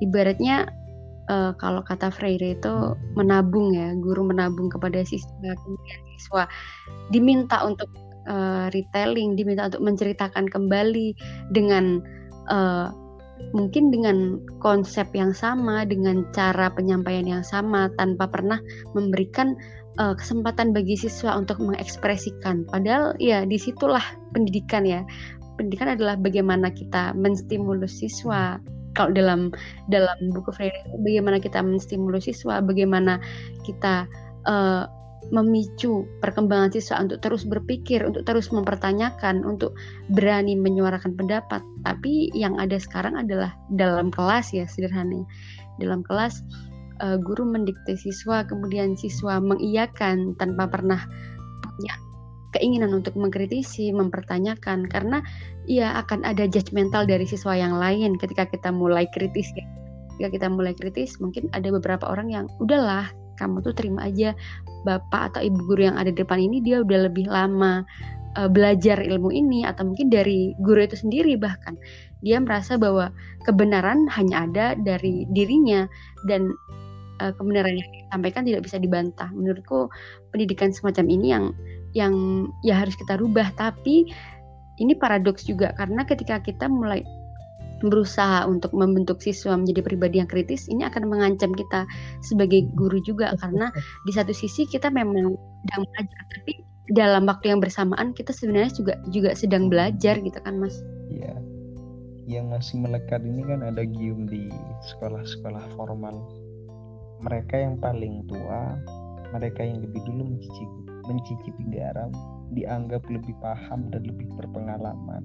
[0.02, 0.72] ibaratnya
[1.32, 2.74] uh, kalau kata Freire itu
[3.16, 6.44] menabung ya, guru menabung kepada siswa, kemudian siswa
[7.14, 7.88] diminta untuk
[8.28, 11.14] uh, retelling, diminta untuk menceritakan kembali
[11.54, 12.02] dengan
[12.50, 12.90] uh,
[13.54, 18.62] mungkin dengan konsep yang sama, dengan cara penyampaian yang sama, tanpa pernah
[18.94, 19.58] memberikan
[19.98, 22.70] uh, kesempatan bagi siswa untuk mengekspresikan.
[22.70, 25.02] Padahal ya di situlah pendidikan ya.
[25.60, 28.60] Pendidikan adalah bagaimana kita menstimulus siswa.
[28.92, 29.56] Kalau dalam
[29.88, 33.24] dalam buku Freire bagaimana kita menstimulus siswa, bagaimana
[33.64, 34.04] kita
[34.48, 34.84] uh,
[35.30, 39.78] memicu perkembangan siswa untuk terus berpikir, untuk terus mempertanyakan, untuk
[40.12, 41.62] berani menyuarakan pendapat.
[41.86, 45.24] Tapi yang ada sekarang adalah dalam kelas ya sederhananya.
[45.80, 46.42] Dalam kelas
[47.00, 51.06] uh, guru mendikte siswa, kemudian siswa mengiyakan tanpa pernah
[51.64, 51.94] punya
[52.52, 55.24] keinginan untuk mengkritisi, mempertanyakan karena
[55.68, 59.66] ya akan ada judgmental dari siswa yang lain ketika kita mulai kritis ya.
[60.16, 63.10] Ketika kita mulai kritis, mungkin ada beberapa orang yang udahlah
[63.42, 64.38] kamu tuh terima aja
[64.86, 67.82] bapak atau ibu guru yang ada di depan ini dia udah lebih lama
[68.38, 71.74] uh, belajar ilmu ini atau mungkin dari guru itu sendiri bahkan
[72.22, 73.10] dia merasa bahwa
[73.50, 75.90] kebenaran hanya ada dari dirinya
[76.30, 76.54] dan
[77.22, 79.30] uh, kebenaran yang disampaikan tidak bisa dibantah.
[79.34, 79.90] Menurutku
[80.30, 81.46] pendidikan semacam ini yang
[81.98, 83.52] yang ya harus kita rubah.
[83.56, 84.10] Tapi
[84.80, 87.04] ini paradoks juga karena ketika kita mulai
[87.82, 91.90] berusaha untuk membentuk siswa menjadi pribadi yang kritis, ini akan mengancam kita
[92.22, 93.74] sebagai guru juga karena
[94.06, 95.34] di satu sisi kita memang
[95.66, 96.52] sedang belajar, tapi
[96.94, 100.78] dalam waktu yang bersamaan kita sebenarnya juga juga sedang belajar gitu kan, Mas?
[101.10, 101.34] Iya.
[102.30, 104.54] Yang masih melekat ini kan ada gium di
[104.94, 106.22] sekolah-sekolah formal
[107.22, 108.82] mereka yang paling tua,
[109.30, 112.12] mereka yang lebih dulu mencicipi, mencicipi garam,
[112.54, 115.24] dianggap lebih paham dan lebih berpengalaman.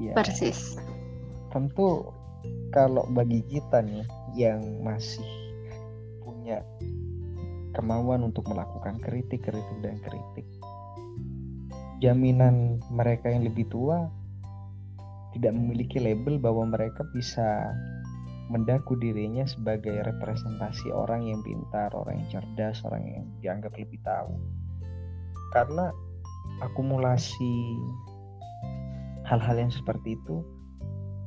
[0.00, 0.74] Ya, Persis.
[1.54, 2.10] Tentu
[2.74, 4.02] kalau bagi kita nih
[4.34, 5.26] yang masih
[6.26, 6.60] punya
[7.74, 10.46] kemauan untuk melakukan kritik, kritik dan kritik,
[12.02, 14.10] jaminan mereka yang lebih tua
[15.34, 17.74] tidak memiliki label bahwa mereka bisa
[18.52, 24.36] mendaku dirinya sebagai representasi orang yang pintar, orang yang cerdas, orang yang dianggap lebih tahu.
[25.56, 25.88] Karena
[26.60, 27.80] akumulasi
[29.24, 30.44] hal-hal yang seperti itu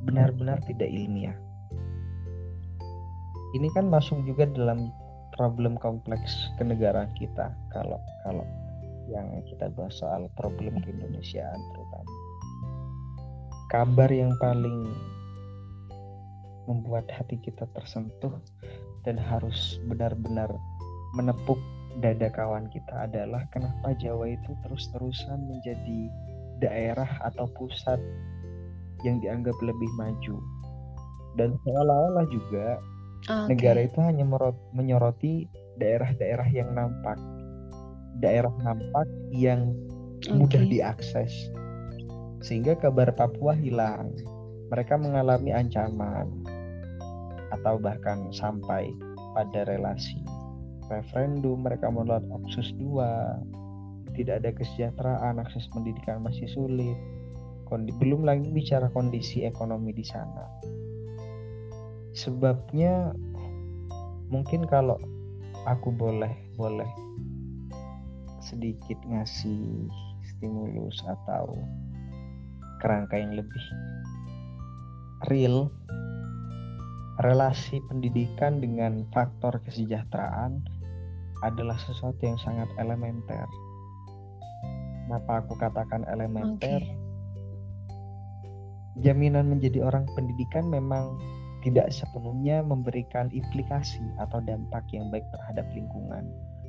[0.06, 1.36] benar-benar tidak ilmiah.
[3.58, 4.94] Ini kan masuk juga dalam
[5.34, 8.46] problem kompleks kenegaraan kita kalau kalau
[9.08, 12.12] yang kita bahas soal problem keindonesiaan terutama.
[13.72, 14.92] Kabar yang paling
[16.68, 18.36] membuat hati kita tersentuh
[19.08, 20.52] dan harus benar-benar
[21.16, 21.58] menepuk
[22.04, 26.00] dada kawan kita adalah kenapa Jawa itu terus-terusan menjadi
[26.62, 27.98] daerah atau pusat
[29.02, 30.38] yang dianggap lebih maju.
[31.38, 32.82] Dan seolah-olah juga
[33.30, 33.56] Oke.
[33.56, 34.26] negara itu hanya
[34.74, 37.18] menyoroti daerah-daerah yang nampak.
[38.18, 39.74] Daerah nampak yang
[40.34, 41.32] mudah diakses.
[42.42, 44.14] Sehingga kabar Papua hilang.
[44.68, 46.57] Mereka mengalami ancaman
[47.62, 48.94] atau bahkan sampai
[49.34, 50.22] pada relasi.
[50.88, 56.98] Referendum mereka menolak opsus 2 tidak ada kesejahteraan akses pendidikan masih sulit.
[57.70, 60.48] Kondi- belum lagi bicara kondisi ekonomi di sana.
[62.18, 63.14] Sebabnya
[64.32, 64.98] mungkin kalau
[65.70, 66.90] aku boleh boleh
[68.42, 69.92] sedikit ngasih
[70.24, 71.60] stimulus atau
[72.80, 73.64] kerangka yang lebih
[75.28, 75.68] real
[77.26, 80.62] relasi pendidikan dengan faktor kesejahteraan
[81.42, 83.46] adalah sesuatu yang sangat elementer.
[85.06, 86.82] Kenapa aku katakan elementer?
[86.84, 87.06] Oke.
[89.06, 91.18] Jaminan menjadi orang pendidikan memang
[91.62, 96.26] tidak sepenuhnya memberikan implikasi atau dampak yang baik terhadap lingkungan.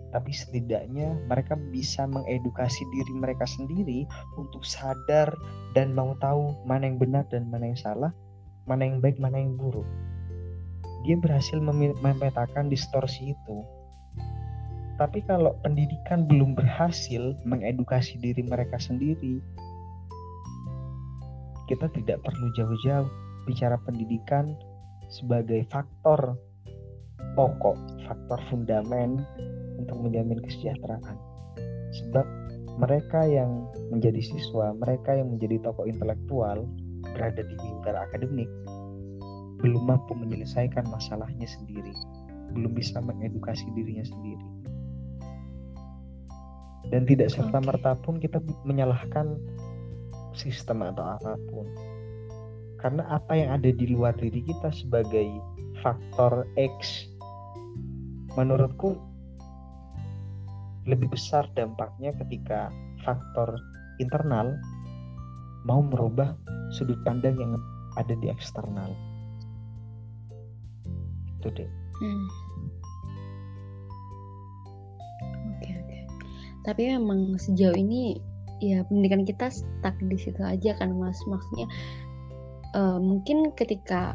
[0.08, 4.08] Tapi setidaknya mereka bisa mengedukasi diri mereka sendiri
[4.40, 5.28] untuk sadar
[5.76, 8.12] dan mau tahu mana yang benar dan mana yang salah,
[8.64, 9.84] mana yang baik, mana yang buruk.
[11.06, 13.56] Dia berhasil memetakan distorsi itu.
[14.98, 19.38] Tapi kalau pendidikan belum berhasil mengedukasi diri mereka sendiri,
[21.70, 23.06] kita tidak perlu jauh-jauh
[23.46, 24.58] bicara pendidikan
[25.06, 26.34] sebagai faktor
[27.38, 27.78] pokok,
[28.10, 29.22] faktor fundamen
[29.78, 31.16] untuk menjamin kesejahteraan.
[31.94, 32.26] Sebab
[32.82, 36.66] mereka yang menjadi siswa, mereka yang menjadi tokoh intelektual
[37.14, 38.50] berada di lingkar akademik
[39.58, 41.94] belum mampu menyelesaikan masalahnya sendiri,
[42.54, 44.46] belum bisa mengedukasi dirinya sendiri.
[46.88, 49.36] Dan tidak serta merta pun kita menyalahkan
[50.32, 51.66] sistem atau apa pun.
[52.78, 55.26] Karena apa yang ada di luar diri kita sebagai
[55.82, 57.10] faktor X
[58.38, 58.94] menurutku
[60.86, 62.70] lebih besar dampaknya ketika
[63.02, 63.58] faktor
[63.98, 64.54] internal
[65.66, 66.38] mau merubah
[66.72, 67.52] sudut pandang yang
[67.98, 68.94] ada di eksternal.
[71.38, 71.70] Itu deh.
[71.98, 72.26] Hmm.
[75.54, 75.98] Oke oke.
[76.66, 78.18] Tapi memang sejauh ini
[78.58, 81.18] ya pendidikan kita stuck di situ aja kan mas.
[81.26, 81.66] Maksudnya
[82.74, 84.14] eh, mungkin ketika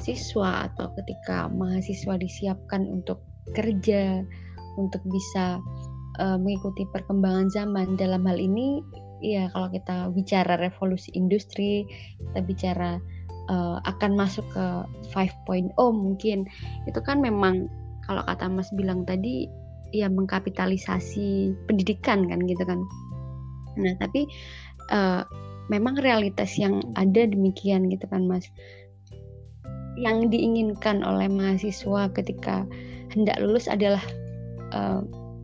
[0.00, 4.24] siswa atau ketika mahasiswa disiapkan untuk kerja,
[4.80, 5.60] untuk bisa
[6.20, 8.80] eh, mengikuti perkembangan zaman dalam hal ini
[9.24, 11.88] ya kalau kita bicara revolusi industri,
[12.20, 13.00] kita bicara
[13.50, 14.66] eh, akan masuk ke
[15.14, 16.46] 5.0 mungkin
[16.86, 17.70] itu kan memang
[18.06, 19.50] kalau kata Mas bilang tadi
[19.90, 22.80] ya mengkapitalisasi pendidikan kan gitu kan.
[23.78, 24.26] Nah tapi
[24.90, 25.22] eh,
[25.66, 28.46] memang realitas yang ada demikian gitu kan Mas.
[29.96, 32.68] Yang diinginkan oleh mahasiswa ketika
[33.14, 34.02] hendak lulus adalah
[34.74, 35.00] eh,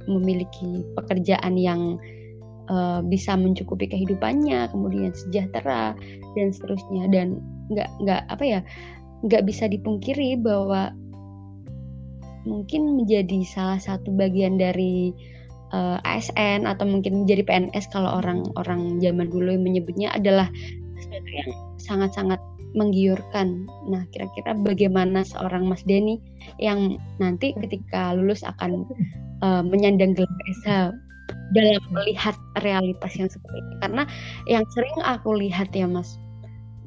[0.07, 1.99] memiliki pekerjaan yang
[2.71, 5.97] eh, bisa mencukupi kehidupannya, kemudian sejahtera
[6.37, 7.41] dan seterusnya dan
[7.73, 8.61] nggak nggak apa ya
[9.23, 10.93] nggak bisa dipungkiri bahwa
[12.43, 15.15] mungkin menjadi salah satu bagian dari
[15.71, 20.51] eh, ASN atau mungkin menjadi PNS kalau orang-orang zaman dulu yang menyebutnya adalah
[20.99, 22.41] sesuatu yang sangat-sangat
[22.73, 23.69] menggiurkan.
[23.85, 26.17] Nah, kira-kira bagaimana seorang Mas Denny
[26.57, 28.87] yang nanti ketika lulus akan
[29.45, 30.91] eh, menyandang gelar SH
[31.53, 33.75] dalam melihat realitas yang seperti ini?
[33.81, 34.03] Karena
[34.49, 36.17] yang sering aku lihat ya Mas,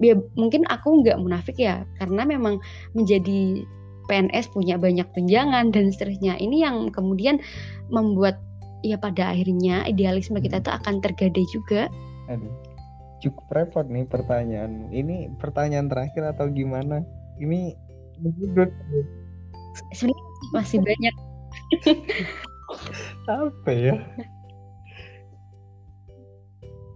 [0.01, 2.59] ya mungkin aku nggak munafik ya, karena memang
[2.93, 3.65] menjadi
[4.05, 6.37] PNS punya banyak tunjangan dan seterusnya.
[6.37, 7.41] Ini yang kemudian
[7.89, 8.37] membuat
[8.85, 11.89] ya pada akhirnya idealisme kita tuh akan tergadai juga.
[12.29, 12.53] Aduh,
[13.21, 14.93] cukup repot nih pertanyaan.
[14.93, 17.01] Ini pertanyaan terakhir atau gimana?
[17.41, 17.73] Ini
[19.91, 20.23] Sebenarnya
[20.55, 21.15] masih banyak
[23.27, 23.95] apa ya?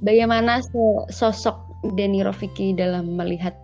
[0.04, 1.58] Bagaimana so- sosok
[1.96, 3.56] Denny Rofiki dalam melihat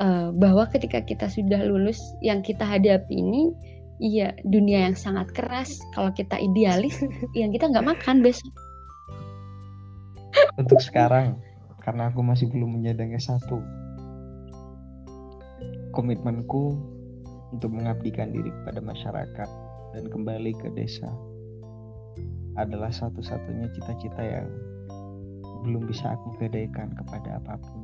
[0.00, 3.52] eh, bahwa ketika kita sudah lulus yang kita hadapi ini
[3.96, 7.00] iya dunia yang sangat keras kalau kita idealis
[7.38, 8.52] yang kita nggak makan besok
[10.56, 11.40] Untuk sekarang,
[11.80, 13.48] karena aku masih belum menyandang S1.
[15.96, 16.76] Komitmenku
[17.56, 19.48] untuk mengabdikan diri kepada masyarakat
[19.96, 21.08] dan kembali ke desa
[22.56, 24.48] adalah satu-satunya cita-cita yang
[25.66, 27.82] belum bisa aku gadaikan kepada apa pun.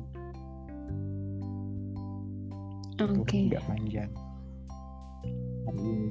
[3.03, 4.11] oke Itu nggak panjang.
[5.67, 6.09] Hari ini.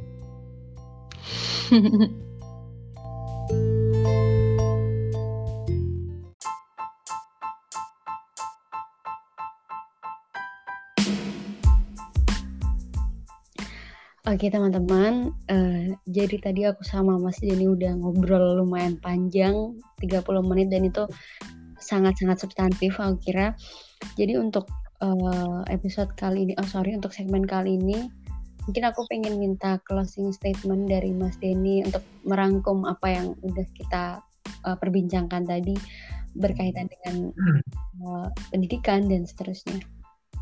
[14.32, 20.72] Oke teman-teman, uh, jadi tadi aku sama Mas Denny udah ngobrol lumayan panjang, 30 menit
[20.72, 21.04] dan itu
[21.82, 23.58] sangat-sangat substantif aku kira.
[24.14, 24.70] Jadi untuk
[25.02, 28.06] uh, episode kali ini, oh sorry untuk segmen kali ini,
[28.66, 34.22] mungkin aku pengen minta closing statement dari Mas Denny untuk merangkum apa yang udah kita
[34.66, 35.74] uh, perbincangkan tadi
[36.32, 37.34] berkaitan dengan
[38.06, 39.82] uh, pendidikan dan seterusnya.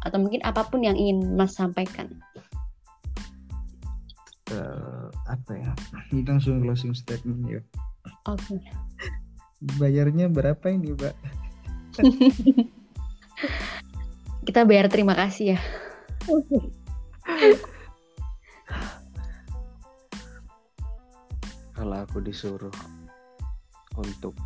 [0.05, 2.09] Atau mungkin apa pun yang ingin Mas sampaikan
[4.53, 5.73] uh, apa ya
[6.27, 7.61] langsung closing statement ya
[8.27, 8.61] oke okay.
[9.61, 11.13] Bayarnya berapa ini mbak
[14.49, 15.61] kita bayar terima kasih ya
[21.77, 22.73] kalau aku disuruh
[23.97, 24.37] untuk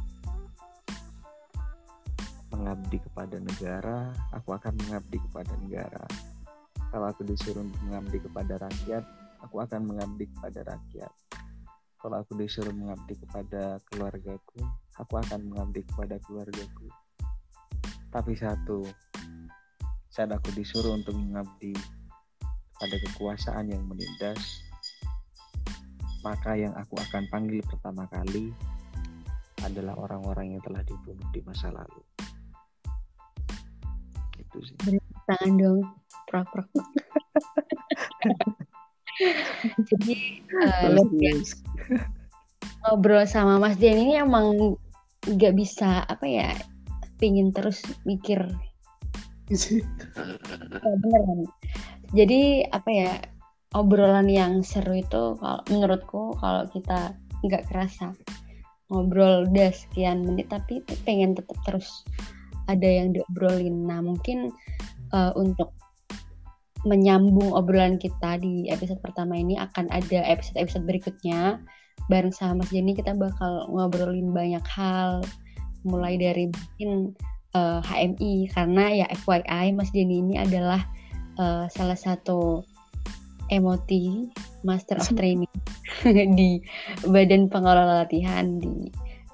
[2.54, 6.06] mengabdi kepada negara, aku akan mengabdi kepada negara.
[6.94, 9.02] Kalau aku disuruh untuk mengabdi kepada rakyat,
[9.42, 11.10] aku akan mengabdi kepada rakyat.
[11.98, 14.62] Kalau aku disuruh mengabdi kepada keluargaku,
[14.98, 16.86] aku akan mengabdi kepada keluargaku.
[18.14, 18.86] Tapi satu,
[20.06, 21.74] saat aku disuruh untuk mengabdi
[22.78, 24.38] pada kekuasaan yang menindas,
[26.22, 28.54] maka yang aku akan panggil pertama kali
[29.66, 32.02] adalah orang-orang yang telah dibunuh di masa lalu.
[34.38, 34.76] Itu sih.
[34.84, 35.80] Beri tangan dong,
[36.30, 36.68] prak-prak.
[39.88, 40.90] Jadi uh,
[42.82, 44.76] ngobrol sama Mas Dian ini emang
[45.24, 46.50] nggak bisa apa ya
[47.18, 48.44] pingin terus mikir.
[50.84, 51.44] Oh, beneran
[52.14, 53.12] jadi apa ya
[53.74, 58.14] obrolan yang seru itu kalau menurutku kalau kita nggak kerasa
[58.88, 62.06] ngobrol udah sekian menit tapi pengen tetap terus
[62.70, 63.84] ada yang diobrolin.
[63.84, 64.54] Nah mungkin
[65.12, 65.74] uh, untuk
[66.84, 71.58] menyambung obrolan kita di episode pertama ini akan ada episode-episode berikutnya
[72.08, 75.24] bareng sama Mas Jenny kita bakal ngobrolin banyak hal.
[75.84, 77.12] Mulai dari mungkin
[77.56, 80.84] uh, eh, HMI karena ya FYI Mas Jenny ini adalah
[81.36, 82.64] uh, salah satu
[83.52, 84.28] emoti
[84.64, 85.52] Master of Training
[86.38, 86.60] di
[87.04, 88.88] Badan Pengelola Latihan di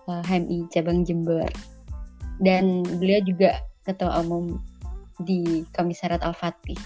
[0.07, 1.47] uh, eh, HMI cabang Jember.
[2.41, 4.57] Dan beliau juga ketua umum
[5.21, 6.79] di Komisariat Al-Fatih.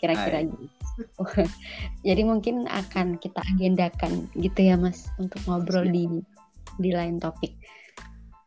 [0.00, 0.77] Kira-kira gitu.
[2.08, 6.06] Jadi mungkin akan kita agendakan gitu ya Mas untuk ngobrol di
[6.78, 7.54] di lain topik.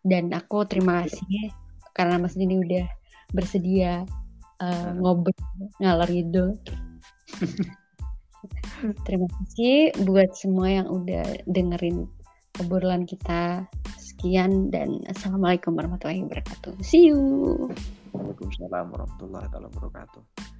[0.02, 1.54] Dan aku terima kasih
[1.94, 2.86] karena Mas Dini udah
[3.32, 4.04] bersedia
[4.60, 5.36] uh, ngobrol
[5.80, 6.58] ngalor itu.
[9.06, 12.10] terima kasih buat semua yang udah dengerin
[12.60, 13.68] obrolan kita.
[14.02, 16.78] Sekian dan Assalamualaikum warahmatullahi wabarakatuh.
[16.86, 17.18] See you.
[18.14, 20.51] Waalaikumsalam warahmatullahi wabarakatuh.